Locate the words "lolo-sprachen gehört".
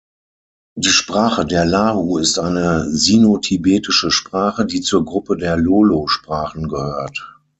5.57-7.35